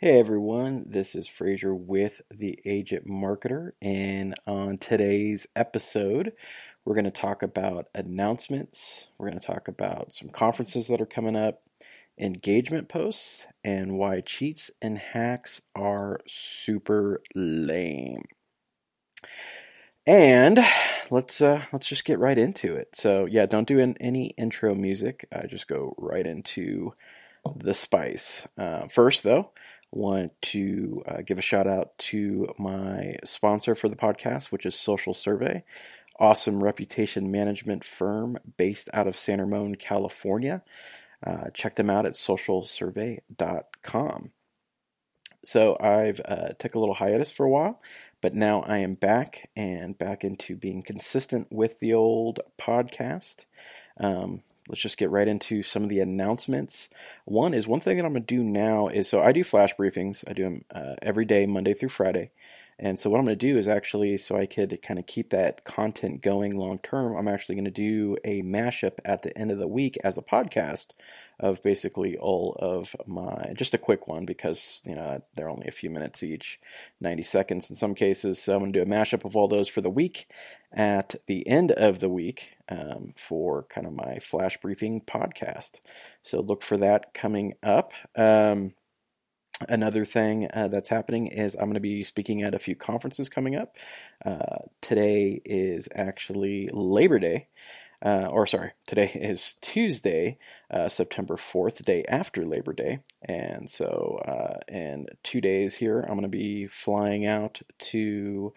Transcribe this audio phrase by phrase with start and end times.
[0.00, 6.34] Hey everyone, this is Fraser with the Agent Marketer, and on today's episode,
[6.84, 9.08] we're going to talk about announcements.
[9.18, 11.62] We're going to talk about some conferences that are coming up,
[12.16, 18.22] engagement posts, and why cheats and hacks are super lame.
[20.06, 20.60] And
[21.10, 22.90] let's uh, let's just get right into it.
[22.94, 25.26] So yeah, don't do any intro music.
[25.32, 26.92] I just go right into
[27.56, 28.46] the spice.
[28.56, 29.50] Uh, first, though,
[29.90, 34.74] want to uh, give a shout out to my sponsor for the podcast, which is
[34.74, 35.64] Social Survey,
[36.18, 40.62] awesome reputation management firm based out of San Ramon, California.
[41.26, 44.30] Uh, check them out at socialsurvey.com.
[45.44, 47.80] So I've uh, took a little hiatus for a while,
[48.20, 53.44] but now I am back and back into being consistent with the old podcast.
[54.00, 56.88] Um, let's just get right into some of the announcements.
[57.24, 59.74] One is one thing that I'm going to do now is so I do flash
[59.74, 60.24] briefings.
[60.28, 62.30] I do them uh, every day, Monday through Friday.
[62.78, 65.30] And so what I'm going to do is actually, so I could kind of keep
[65.30, 69.50] that content going long term, I'm actually going to do a mashup at the end
[69.50, 70.94] of the week as a podcast
[71.40, 75.72] of basically all of my, just a quick one because, you know, they're only a
[75.72, 76.58] few minutes each,
[77.00, 78.42] 90 seconds in some cases.
[78.42, 80.28] So I'm going to do a mashup of all those for the week
[80.72, 85.80] at the end of the week um, for kind of my flash briefing podcast.
[86.22, 87.92] So look for that coming up.
[88.16, 88.74] Um,
[89.68, 93.28] Another thing uh, that's happening is I'm going to be speaking at a few conferences
[93.28, 93.76] coming up.
[94.24, 97.48] Uh, today is actually Labor Day,
[98.04, 100.38] uh, or sorry, today is Tuesday,
[100.70, 103.00] uh, September 4th, day after Labor Day.
[103.22, 108.52] And so uh, in two days here, I'm going to be flying out to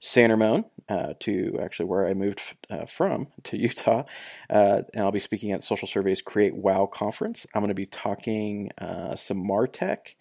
[0.00, 4.02] San Ramon, uh, to actually where I moved uh, from to Utah,
[4.50, 7.46] uh, and I'll be speaking at Social Surveys Create Wow conference.
[7.54, 8.70] I'm going to be talking
[9.14, 10.14] some Martech.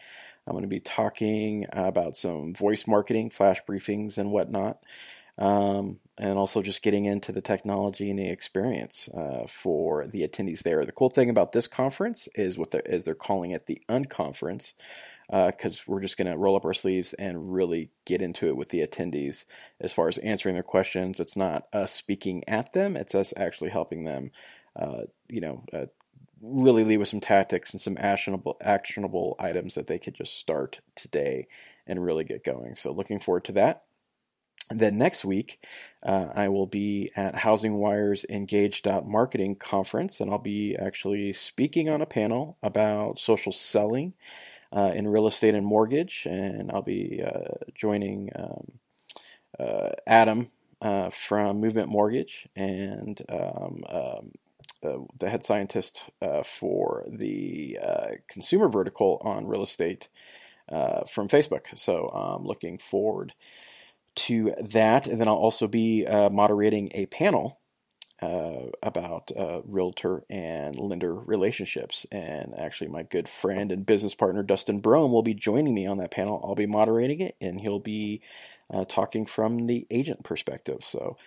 [0.47, 4.79] I'm going to be talking about some voice marketing, flash briefings, and whatnot,
[5.37, 10.63] um, and also just getting into the technology and the experience uh, for the attendees
[10.63, 10.85] there.
[10.85, 14.73] The cool thing about this conference is what they're, is they're calling it the Unconference
[15.31, 18.57] because uh, we're just going to roll up our sleeves and really get into it
[18.57, 19.45] with the attendees
[19.79, 21.21] as far as answering their questions.
[21.21, 24.31] It's not us speaking at them; it's us actually helping them.
[24.75, 25.85] Uh, you know, uh,
[26.41, 30.81] really leave with some tactics and some actionable actionable items that they could just start
[30.95, 31.47] today
[31.87, 32.75] and really get going.
[32.75, 33.83] So, looking forward to that.
[34.71, 35.63] Then next week,
[36.03, 42.01] uh, I will be at HousingWire's Engage Marketing conference, and I'll be actually speaking on
[42.01, 44.13] a panel about social selling
[44.73, 48.71] uh, in real estate and mortgage, and I'll be uh, joining um,
[49.59, 50.47] uh, Adam
[50.81, 54.31] uh, from Movement Mortgage and um, um,
[54.83, 56.03] uh, the head scientist
[56.43, 57.77] for the
[58.27, 60.09] consumer vertical on real estate
[60.69, 61.77] from Facebook.
[61.77, 63.33] So I'm looking forward
[64.15, 67.61] to that, and then I'll also be moderating a panel
[68.21, 72.05] uh, about uh, realtor and lender relationships.
[72.11, 75.97] And actually, my good friend and business partner Dustin Brohm will be joining me on
[75.97, 76.39] that panel.
[76.43, 78.21] I'll be moderating it, and he'll be
[78.71, 80.83] uh, talking from the agent perspective.
[80.83, 81.17] So,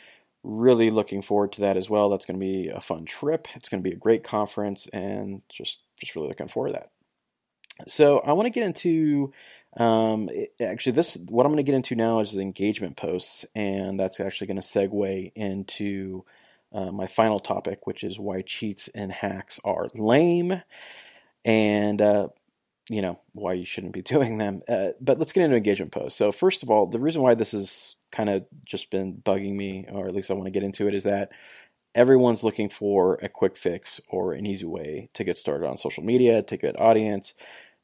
[0.45, 2.11] really looking forward to that as well.
[2.11, 3.49] That's going to be a fun trip.
[3.57, 6.91] It's going to be a great conference, and just just really looking forward to that.
[7.89, 9.33] So, I want to get into
[9.77, 13.99] um, it, actually, this what I'm going to get into now is engagement posts, and
[13.99, 16.25] that's actually going to segue into
[16.73, 20.63] uh, my final topic, which is why cheats and hacks are lame,
[21.45, 22.29] and uh,
[22.89, 24.63] you know why you shouldn't be doing them.
[24.69, 26.19] Uh, but let's get into engagement posts.
[26.19, 29.87] So first of all, the reason why this has kind of just been bugging me,
[29.91, 31.31] or at least I want to get into it, is that
[31.95, 36.03] everyone's looking for a quick fix or an easy way to get started on social
[36.03, 37.35] media, to get audience,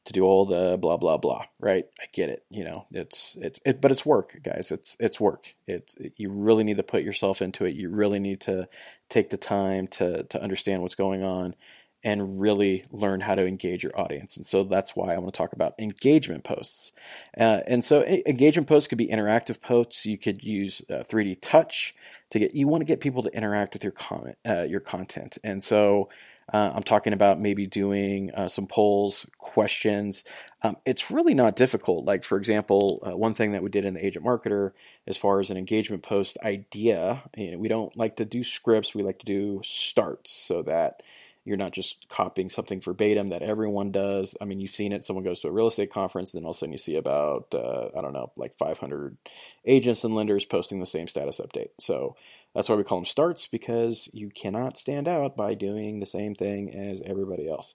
[0.05, 1.85] to do all the blah blah blah right?
[2.01, 5.53] I get it you know it's it's it but it's work guys it's it's work.
[5.67, 7.75] It's it, you really need to put yourself into it.
[7.75, 8.67] You really need to
[9.09, 11.55] take the time to to understand what's going on
[12.03, 14.37] and really learn how to engage your audience.
[14.37, 16.91] And so that's why i want to talk about engagement posts.
[17.37, 20.05] Uh, and so engagement posts could be interactive posts.
[20.05, 21.95] You could use uh, 3d touch
[22.31, 25.37] to get you want to get people to interact with your comment uh, your content.
[25.43, 26.09] And so
[26.53, 30.23] uh, I'm talking about maybe doing uh, some polls, questions.
[30.63, 32.05] Um, it's really not difficult.
[32.05, 34.71] Like, for example, uh, one thing that we did in the Agent Marketer,
[35.07, 38.93] as far as an engagement post idea, you know, we don't like to do scripts,
[38.93, 41.01] we like to do starts so that
[41.43, 44.35] you're not just copying something verbatim that everyone does.
[44.39, 45.03] I mean, you've seen it.
[45.03, 46.95] Someone goes to a real estate conference, and then all of a sudden you see
[46.95, 49.17] about, uh, I don't know, like 500
[49.65, 51.69] agents and lenders posting the same status update.
[51.79, 52.15] So
[52.53, 56.35] that's why we call them starts because you cannot stand out by doing the same
[56.35, 57.73] thing as everybody else.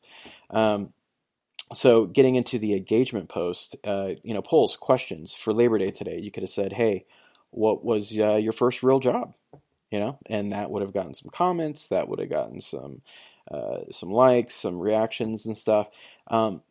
[0.50, 0.92] Um,
[1.74, 6.20] so getting into the engagement post, uh, you know, polls, questions for Labor Day today,
[6.20, 7.06] you could have said, "Hey,
[7.50, 9.34] what was uh, your first real job?"
[9.90, 11.88] You know, and that would have gotten some comments.
[11.88, 13.02] That would have gotten some
[13.50, 15.88] uh, some likes, some reactions, and stuff.
[16.28, 16.62] Um,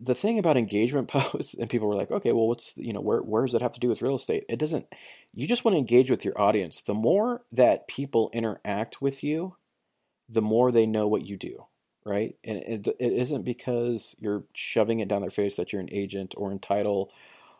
[0.00, 3.20] the thing about engagement posts, and people were like, "Okay, well, what's you know, where
[3.20, 4.86] where does it have to do with real estate?" It doesn't.
[5.34, 6.82] You just want to engage with your audience.
[6.82, 9.56] The more that people interact with you,
[10.28, 11.66] the more they know what you do
[12.08, 12.36] right?
[12.42, 16.34] And it, it isn't because you're shoving it down their face that you're an agent
[16.36, 17.12] or in title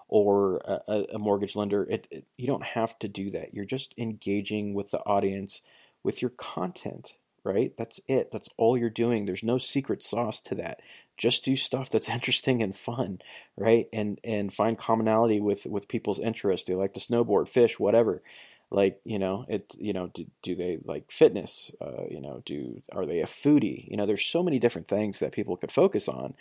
[0.09, 0.57] or
[0.89, 1.85] a, a mortgage lender.
[1.85, 3.53] It, it, you don't have to do that.
[3.53, 5.63] You're just engaging with the audience
[6.03, 7.15] with your content,
[7.45, 7.73] right?
[7.77, 8.31] That's it.
[8.31, 9.25] That's all you're doing.
[9.25, 10.81] There's no secret sauce to that.
[11.17, 13.21] Just do stuff that's interesting and fun,
[13.57, 13.89] right?
[13.93, 16.67] And and find commonality with with people's interests.
[16.67, 18.23] They like to snowboard, fish, whatever
[18.71, 22.81] like you know it you know do, do they like fitness uh, you know do
[22.93, 26.09] are they a foodie you know there's so many different things that people could focus
[26.09, 26.35] on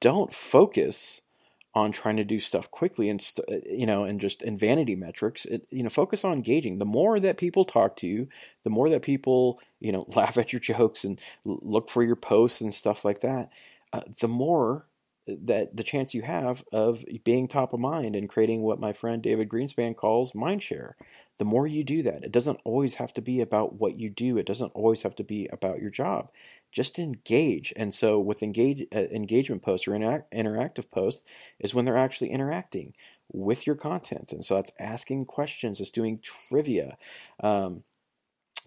[0.00, 1.20] don't focus
[1.74, 4.96] on trying to do stuff quickly and st- uh, you know and just in vanity
[4.96, 8.28] metrics it, you know focus on engaging the more that people talk to you
[8.64, 12.60] the more that people you know laugh at your jokes and look for your posts
[12.60, 13.50] and stuff like that
[13.92, 14.86] uh, the more
[15.26, 19.22] that the chance you have of being top of mind and creating what my friend
[19.22, 20.96] David Greenspan calls mind share
[21.40, 24.36] the more you do that, it doesn't always have to be about what you do.
[24.36, 26.28] It doesn't always have to be about your job.
[26.70, 27.72] Just engage.
[27.76, 31.24] And so, with engage, uh, engagement posts or interact, interactive posts,
[31.58, 32.92] is when they're actually interacting
[33.32, 34.32] with your content.
[34.32, 36.98] And so, that's asking questions, it's doing trivia.
[37.42, 37.84] Um,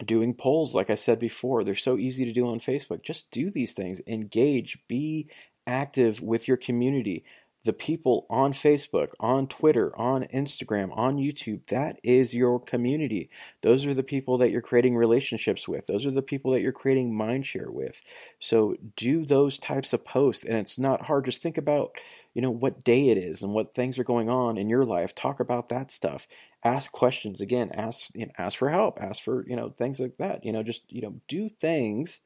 [0.03, 3.51] doing polls like i said before they're so easy to do on facebook just do
[3.51, 5.27] these things engage be
[5.67, 7.23] active with your community
[7.65, 13.29] the people on Facebook, on Twitter, on Instagram, on YouTube, that is your community.
[13.61, 15.87] Those are the people that you're creating relationships with.
[15.87, 18.01] Those are the people that you're creating mindshare with.
[18.39, 21.23] So do those types of posts and it's not hard.
[21.25, 21.95] Just think about,
[22.33, 25.15] you know, what day it is and what things are going on in your life.
[25.15, 26.27] Talk about that stuff.
[26.65, 30.17] Ask questions again, ask you know, ask for help, ask for, you know, things like
[30.17, 30.43] that.
[30.43, 32.19] You know, just, you know, do things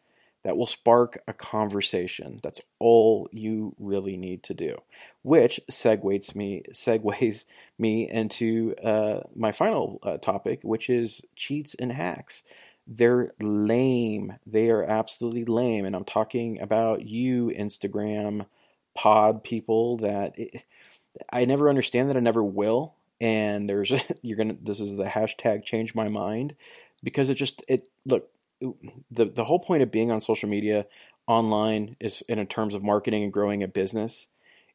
[0.48, 2.40] that will spark a conversation.
[2.42, 4.78] That's all you really need to do.
[5.22, 7.44] Which segues me segues
[7.78, 12.44] me into uh, my final uh, topic, which is cheats and hacks.
[12.88, 14.36] They're lame.
[14.46, 18.46] They are absolutely lame, and I'm talking about you, Instagram
[18.96, 19.98] pod people.
[19.98, 20.62] That it,
[21.30, 22.16] I never understand that.
[22.16, 22.94] I never will.
[23.20, 23.92] And there's
[24.22, 24.56] you're gonna.
[24.62, 26.56] This is the hashtag change my mind
[27.04, 28.30] because it just it look
[28.62, 30.86] the the whole point of being on social media
[31.28, 34.28] online is in terms of marketing and growing a business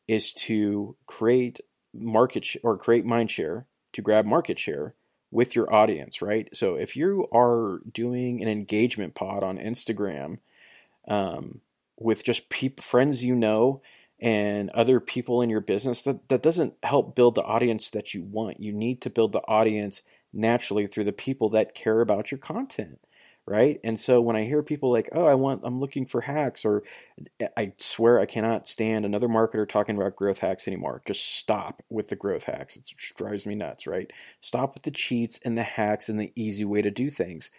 [0.07, 1.61] is to create
[1.95, 4.95] market sh- or create mind share to grab market share
[5.31, 6.49] with your audience, right?
[6.55, 10.39] So if you are doing an engagement pod on Instagram
[11.09, 11.61] um,
[11.99, 13.81] with just peop- friends you know
[14.21, 18.23] and other people in your business, that, that doesn't help build the audience that you
[18.23, 18.61] want.
[18.61, 20.03] You need to build the audience
[20.33, 23.01] naturally through the people that care about your content
[23.47, 23.81] right?
[23.83, 26.83] And so when I hear people like, "Oh, I want I'm looking for hacks," or
[27.57, 31.03] I swear I cannot stand another marketer talking about growth hacks anymore.
[31.07, 32.77] Just stop with the growth hacks.
[32.77, 32.85] It
[33.17, 34.11] drives me nuts, right?
[34.41, 37.51] Stop with the cheats and the hacks and the easy way to do things.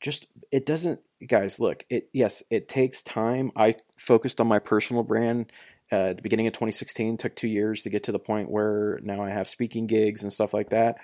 [0.00, 3.50] Just it doesn't guys, look, it yes, it takes time.
[3.56, 5.52] I focused on my personal brand
[5.92, 9.22] uh, the beginning of 2016 took two years to get to the point where now
[9.22, 10.96] I have speaking gigs and stuff like that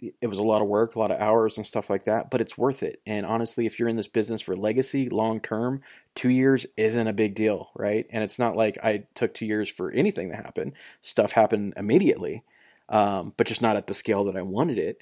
[0.00, 2.30] it, it was a lot of work, a lot of hours and stuff like that,
[2.30, 3.00] but it's worth it.
[3.06, 5.82] And honestly, if you're in this business for legacy long term,
[6.14, 8.06] two years isn't a big deal, right?
[8.10, 10.74] And it's not like I took two years for anything to happen.
[11.02, 12.42] Stuff happened immediately,
[12.88, 15.00] um, but just not at the scale that I wanted it.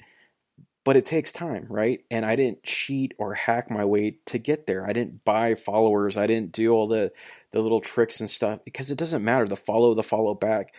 [0.83, 2.03] But it takes time, right?
[2.09, 4.83] And I didn't cheat or hack my way to get there.
[4.83, 6.17] I didn't buy followers.
[6.17, 7.11] I didn't do all the
[7.51, 9.47] the little tricks and stuff because it doesn't matter.
[9.47, 10.73] The follow, the follow back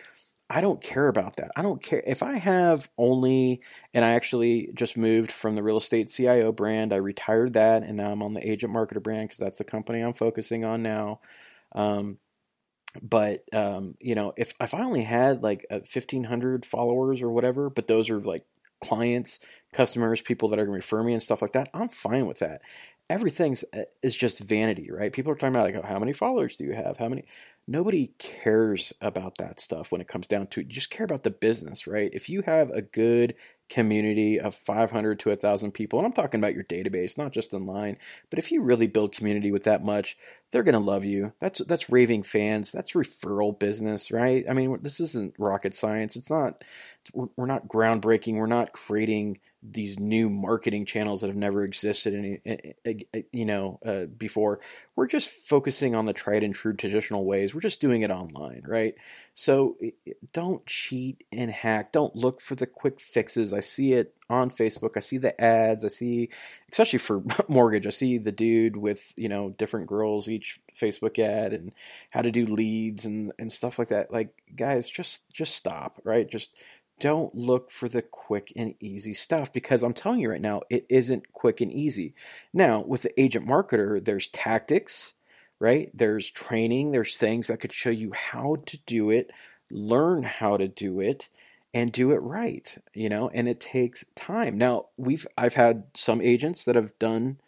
[0.53, 1.51] I don't care about that.
[1.55, 3.61] I don't care if I have only,
[3.93, 6.93] and I actually just moved from the real estate CIO brand.
[6.93, 10.01] I retired that, and now I'm on the agent marketer brand because that's the company
[10.01, 11.21] I'm focusing on now.
[11.73, 12.19] Um,
[13.01, 17.69] but um, you know, if if I only had like fifteen hundred followers or whatever,
[17.69, 18.45] but those are like
[18.81, 19.39] clients,
[19.73, 22.39] customers, people that are going to refer me and stuff like that, I'm fine with
[22.39, 22.61] that.
[23.09, 25.11] Everything's uh, is just vanity, right?
[25.13, 26.97] People are talking about like, oh, how many followers do you have?
[26.97, 27.25] How many?
[27.67, 30.67] Nobody cares about that stuff when it comes down to it.
[30.67, 32.09] You just care about the business, right?
[32.13, 33.35] If you have a good
[33.69, 37.97] community of 500 to 1,000 people, and I'm talking about your database, not just online,
[38.29, 40.17] but if you really build community with that much,
[40.53, 41.33] they're going to love you.
[41.39, 42.71] That's that's raving fans.
[42.71, 44.45] That's referral business, right?
[44.47, 46.15] I mean, this isn't rocket science.
[46.15, 46.63] It's not
[47.13, 48.35] we're not groundbreaking.
[48.35, 52.75] We're not creating these new marketing channels that have never existed any
[53.31, 54.59] you know uh, before
[54.95, 58.61] we're just focusing on the tried and true traditional ways we're just doing it online
[58.67, 58.95] right
[59.35, 59.77] so
[60.33, 64.97] don't cheat and hack don't look for the quick fixes i see it on facebook.
[64.97, 65.85] I see the ads.
[65.85, 66.29] I see
[66.71, 71.53] especially for mortgage i see the dude with you know different girls each facebook ad
[71.53, 71.71] and
[72.09, 74.11] how to do leads and and stuff like that.
[74.11, 76.29] Like guys just just stop right?
[76.29, 76.51] Just
[76.99, 80.85] don't look for the quick and easy stuff because I'm telling you right now, it
[80.89, 82.13] isn't quick and easy.
[82.53, 85.13] Now, with the agent marketer, there's tactics,
[85.59, 85.89] right?
[85.93, 89.31] There's training, there's things that could show you how to do it,
[89.71, 91.29] learn how to do it,
[91.73, 94.57] and do it right, you know, and it takes time.
[94.57, 97.39] Now, we've I've had some agents that have done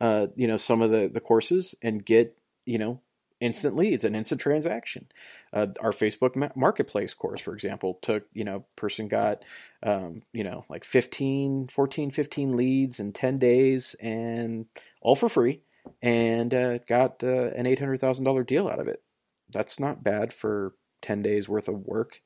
[0.00, 2.36] uh, you know, some of the the courses and get,
[2.66, 3.00] you know,
[3.40, 5.06] instantly it's an instant transaction.
[5.52, 9.42] Uh, our facebook marketplace course for example took you know person got
[9.82, 14.66] um, you know like 15 14 15 leads in 10 days and
[15.02, 15.60] all for free
[16.02, 19.02] and uh, got uh, an $800000 deal out of it.
[19.50, 22.20] That's not bad for 10 days worth of work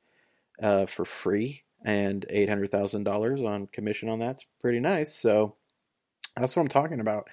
[0.62, 5.54] uh, for free and $800000 on commission on that's pretty nice so
[6.36, 7.28] that's what i'm talking about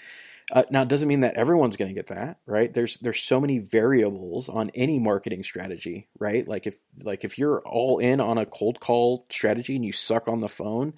[0.52, 2.72] uh, now, it doesn't mean that everyone's going to get that, right?
[2.72, 6.48] There's there's so many variables on any marketing strategy, right?
[6.48, 10.28] Like if like if you're all in on a cold call strategy and you suck
[10.28, 10.94] on the phone,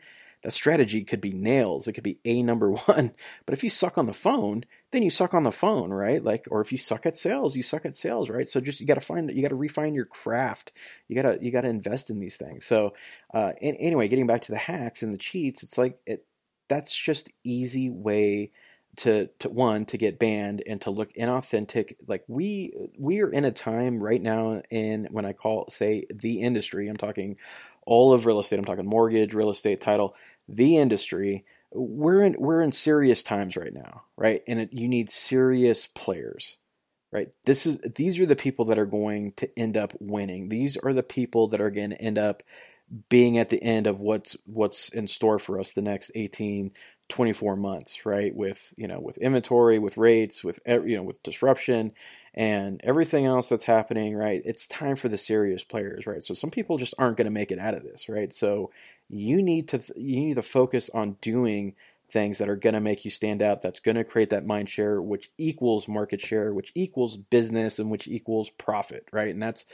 [0.47, 1.89] that strategy could be nails.
[1.89, 3.13] It could be a number one.
[3.45, 6.23] But if you suck on the phone, then you suck on the phone, right?
[6.23, 8.47] Like, or if you suck at sales, you suck at sales, right?
[8.47, 10.71] So just you got to find you got to refine your craft.
[11.09, 12.65] You gotta you gotta invest in these things.
[12.65, 12.93] So
[13.33, 16.25] uh, anyway, getting back to the hacks and the cheats, it's like it
[16.69, 18.51] that's just easy way
[18.99, 23.43] to to one to get banned and to look inauthentic like we we are in
[23.43, 27.35] a time right now in when i call say the industry i'm talking
[27.85, 30.15] all of real estate i'm talking mortgage real estate title
[30.47, 35.09] the industry we're in we're in serious times right now right and it, you need
[35.09, 36.57] serious players
[37.11, 40.77] right this is these are the people that are going to end up winning these
[40.77, 42.43] are the people that are going to end up
[43.09, 46.71] being at the end of what's what's in store for us the next 18
[47.09, 48.35] 24 months, right?
[48.35, 51.93] With, you know, with inventory, with rates, with, you know, with disruption
[52.33, 54.41] and everything else that's happening, right?
[54.45, 56.23] It's time for the serious players, right?
[56.23, 58.33] So some people just aren't going to make it out of this, right?
[58.33, 58.71] So
[59.09, 61.75] you need to, you need to focus on doing
[62.11, 64.69] things that are going to make you stand out that's going to create that mind
[64.69, 69.33] share which equals market share which equals business and which equals profit right?
[69.33, 69.65] And that's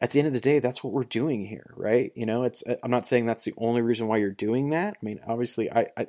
[0.00, 2.10] at the end of the day that's what we're doing here right?
[2.14, 4.94] You know it's i'm not saying that's the only reason why you're doing that.
[5.00, 6.06] I mean obviously i i,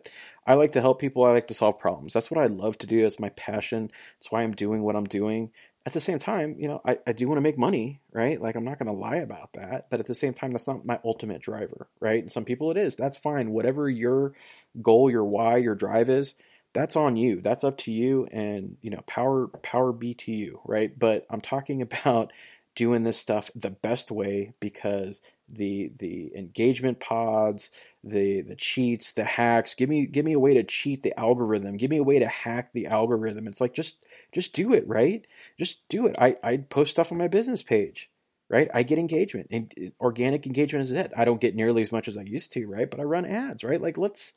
[0.48, 2.14] I like to help people i like to solve problems.
[2.14, 3.02] That's what i love to do.
[3.02, 3.92] That's my passion.
[4.20, 5.52] That's why i'm doing what i'm doing
[5.86, 8.40] at the same time, you know, I, I do want to make money, right?
[8.40, 10.86] Like I'm not going to lie about that, but at the same time, that's not
[10.86, 12.22] my ultimate driver, right?
[12.22, 12.96] And some people it is.
[12.96, 13.52] That's fine.
[13.52, 14.34] Whatever your
[14.82, 16.36] goal, your why, your drive is,
[16.74, 17.42] that's on you.
[17.42, 20.98] That's up to you, and you know, power power be to you, right?
[20.98, 22.32] But I'm talking about
[22.76, 27.72] doing this stuff the best way because the the engagement pods,
[28.04, 29.76] the the cheats, the hacks.
[29.76, 31.78] Give me give me a way to cheat the algorithm.
[31.78, 33.48] Give me a way to hack the algorithm.
[33.48, 33.98] It's like just
[34.32, 35.26] just do it, right?
[35.60, 36.16] Just do it.
[36.20, 38.10] I I post stuff on my business page,
[38.50, 38.70] right?
[38.74, 39.48] I get engagement.
[39.52, 41.12] And uh, organic engagement is it.
[41.16, 42.90] I don't get nearly as much as I used to, right?
[42.90, 43.82] But I run ads, right?
[43.82, 44.34] Like let's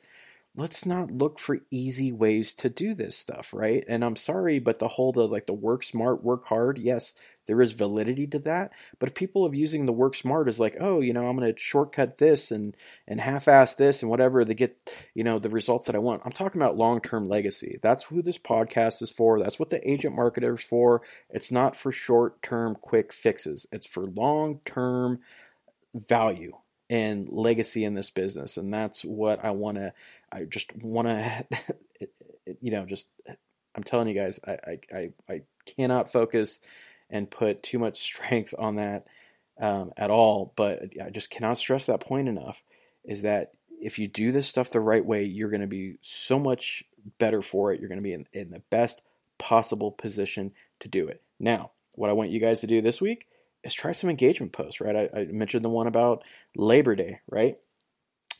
[0.57, 3.85] let's not look for easy ways to do this stuff, right?
[3.87, 7.13] And I'm sorry, but the whole the like the work smart, work hard, yes,
[7.45, 8.71] there is validity to that.
[8.97, 11.53] But if people are using the work smart as like, oh, you know, I'm to
[11.57, 12.75] shortcut this and
[13.07, 14.75] and half-ass this and whatever to get,
[15.13, 16.23] you know, the results that I want.
[16.25, 17.77] I'm talking about long-term legacy.
[17.81, 19.39] That's who this podcast is for.
[19.39, 21.03] That's what the agent marketer is for.
[21.29, 23.67] It's not for short-term quick fixes.
[23.71, 25.19] It's for long-term
[25.93, 26.53] value
[26.89, 28.57] and legacy in this business.
[28.57, 29.93] And that's what I want to
[30.31, 31.45] I just want to
[32.61, 33.07] you know, just
[33.75, 36.61] I'm telling you guys, I, I, I, cannot focus
[37.09, 39.05] and put too much strength on that
[39.59, 40.53] um, at all.
[40.55, 42.61] But I just cannot stress that point enough
[43.03, 43.51] is that
[43.81, 46.83] if you do this stuff the right way, you're going to be so much
[47.19, 47.79] better for it.
[47.79, 49.01] You're going to be in, in the best
[49.37, 51.21] possible position to do it.
[51.39, 53.27] Now, what I want you guys to do this week
[53.63, 54.95] is try some engagement posts, right?
[54.95, 56.23] I, I mentioned the one about
[56.55, 57.57] Labor Day, right?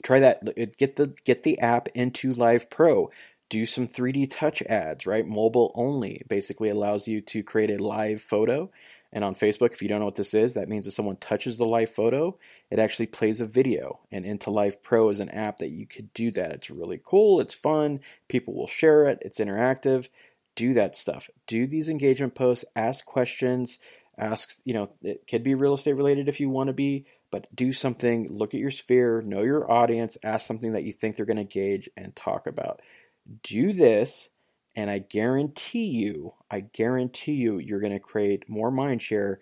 [0.04, 0.78] Try that.
[0.78, 3.10] Get the get the app into Live Pro
[3.50, 5.26] do some 3D touch ads, right?
[5.26, 8.70] Mobile only basically allows you to create a live photo.
[9.14, 11.58] And on Facebook, if you don't know what this is, that means if someone touches
[11.58, 12.38] the live photo,
[12.70, 14.02] it actually plays a video.
[14.12, 16.52] And Into Live Pro is an app that you could do that.
[16.52, 20.10] It's really cool, it's fun, people will share it, it's interactive.
[20.56, 21.30] do that stuff.
[21.46, 23.80] Do these engagement posts, ask questions,
[24.18, 27.54] ask, you know, it could be real estate related if you want to be, but
[27.56, 31.26] do something, look at your sphere, know your audience, ask something that you think they're
[31.26, 32.82] going to gauge and talk about.
[33.44, 34.30] Do this,
[34.76, 39.40] and I guarantee you, I guarantee you, you're going to create more mind share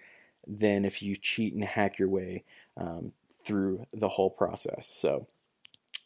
[0.48, 2.44] than if you cheat and hack your way
[2.78, 3.12] um,
[3.44, 4.88] through the whole process.
[4.88, 5.28] So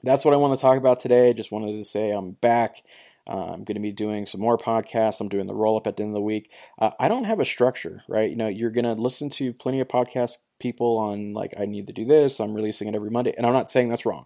[0.04, 1.34] that's what I want to talk about today.
[1.34, 2.84] Just wanted to say I'm back.
[3.28, 5.20] Uh, I'm going to be doing some more podcasts.
[5.20, 6.52] I'm doing the roll up at the end of the week.
[6.80, 8.30] Uh, I don't have a structure, right?
[8.30, 11.88] You know, you're going to listen to plenty of podcast people on like, I need
[11.88, 12.40] to do this.
[12.40, 13.34] I'm releasing it every Monday.
[13.38, 14.26] And I'm not saying that's wrong.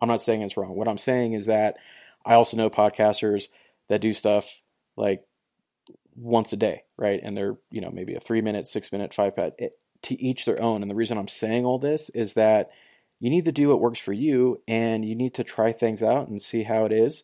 [0.00, 0.74] I'm not saying it's wrong.
[0.74, 1.76] What I'm saying is that
[2.24, 3.48] I also know podcasters
[3.88, 4.60] that do stuff
[4.96, 5.24] like
[6.14, 7.20] once a day, right?
[7.22, 9.54] And they're, you know, maybe a three minute, six minute, five pad
[10.02, 10.82] to each their own.
[10.82, 12.70] And the reason I'm saying all this is that
[13.20, 16.28] you need to do what works for you and you need to try things out
[16.28, 17.22] and see how it is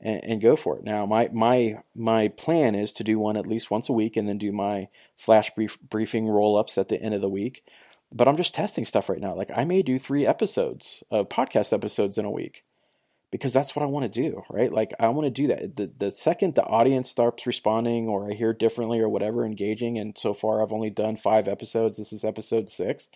[0.00, 0.84] and, and, go for it.
[0.84, 4.28] Now, my my my plan is to do one at least once a week, and
[4.28, 7.64] then do my flash brief, briefing roll ups at the end of the week.
[8.12, 9.34] But I'm just testing stuff right now.
[9.34, 12.64] Like I may do three episodes of podcast episodes in a week
[13.30, 14.72] because that's what I want to do, right?
[14.72, 15.76] Like I want to do that.
[15.76, 20.16] The the second the audience starts responding or I hear differently or whatever, engaging, and
[20.18, 21.98] so far I've only done five episodes.
[21.98, 23.08] This is episode six.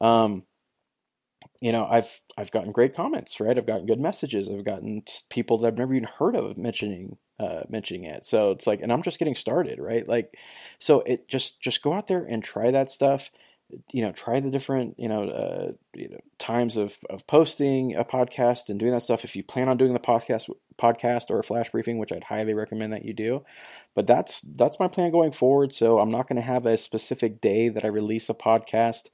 [0.00, 0.44] Um,
[1.60, 3.56] you know, I've I've gotten great comments, right?
[3.58, 4.48] I've gotten good messages.
[4.48, 8.24] I've gotten people that I've never even heard of mentioning uh, mentioning it.
[8.26, 10.06] So it's like, and I'm just getting started, right?
[10.06, 10.36] Like,
[10.78, 13.30] so it just just go out there and try that stuff.
[13.92, 18.04] You know, try the different you know uh, you know times of of posting a
[18.04, 19.24] podcast and doing that stuff.
[19.24, 20.48] If you plan on doing the podcast
[20.80, 23.44] podcast or a flash briefing, which I'd highly recommend that you do,
[23.94, 25.74] but that's that's my plan going forward.
[25.74, 29.08] So I'm not going to have a specific day that I release a podcast.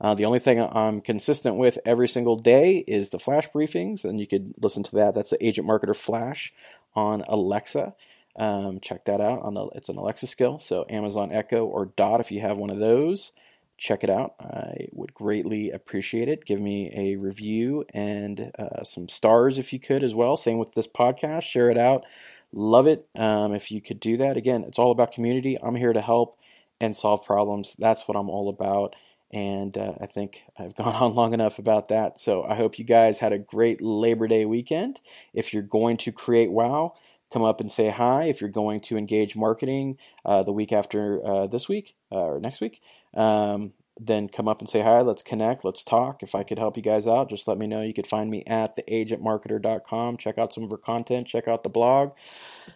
[0.00, 4.20] Uh, the only thing I'm consistent with every single day is the flash briefings, and
[4.20, 5.14] you could listen to that.
[5.14, 6.52] That's the Agent Marketer Flash
[6.94, 7.94] on Alexa.
[8.36, 9.42] Um, check that out.
[9.42, 12.70] On the, it's an Alexa skill, so Amazon Echo or Dot if you have one
[12.70, 13.32] of those.
[13.76, 14.34] Check it out.
[14.40, 16.44] I would greatly appreciate it.
[16.44, 20.36] Give me a review and uh, some stars if you could as well.
[20.36, 21.42] Same with this podcast.
[21.42, 22.04] Share it out.
[22.52, 24.36] Love it um, if you could do that.
[24.36, 25.56] Again, it's all about community.
[25.62, 26.38] I'm here to help
[26.80, 27.76] and solve problems.
[27.78, 28.96] That's what I'm all about.
[29.32, 32.18] And uh, I think I've gone on long enough about that.
[32.18, 35.00] So I hope you guys had a great Labor Day weekend.
[35.34, 36.94] If you're going to create WOW,
[37.32, 38.24] come up and say hi.
[38.24, 42.40] If you're going to engage marketing uh, the week after uh, this week uh, or
[42.40, 42.80] next week,
[43.14, 45.00] um, then come up and say hi.
[45.00, 45.64] Let's connect.
[45.64, 46.22] Let's talk.
[46.22, 47.82] If I could help you guys out, just let me know.
[47.82, 50.16] You could find me at theagentmarketer.com.
[50.16, 51.26] Check out some of our content.
[51.26, 52.12] Check out the blog.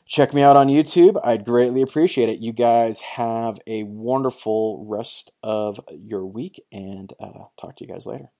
[0.07, 1.21] Check me out on YouTube.
[1.25, 2.41] I'd greatly appreciate it.
[2.41, 8.07] You guys have a wonderful rest of your week and uh, talk to you guys
[8.07, 8.31] later.